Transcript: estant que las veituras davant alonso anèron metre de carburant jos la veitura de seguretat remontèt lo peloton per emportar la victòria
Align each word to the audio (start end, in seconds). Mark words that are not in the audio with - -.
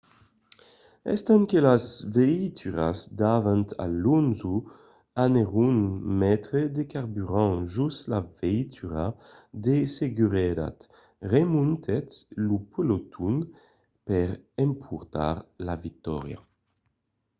estant 1.15 1.41
que 1.49 1.59
las 1.67 1.83
veituras 2.15 2.97
davant 3.21 3.67
alonso 3.87 4.53
anèron 5.25 5.75
metre 6.21 6.61
de 6.77 6.83
carburant 6.93 7.53
jos 7.75 7.95
la 8.11 8.21
veitura 8.39 9.05
de 9.65 9.77
seguretat 9.97 10.77
remontèt 11.33 12.07
lo 12.45 12.57
peloton 12.73 13.35
per 14.07 14.27
emportar 14.65 15.35
la 15.67 15.75
victòria 15.85 16.39